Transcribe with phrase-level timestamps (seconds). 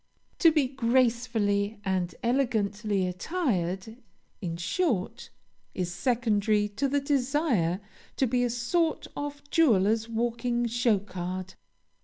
[0.39, 3.97] To be gracefully and elegantly attired,
[4.41, 5.29] in short,
[5.75, 7.79] is secondary to the desire
[8.15, 11.53] to be a sort of jeweler's walking show card.